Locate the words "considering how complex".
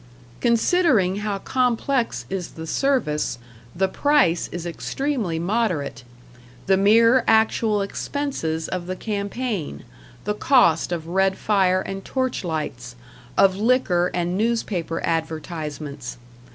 0.39-2.25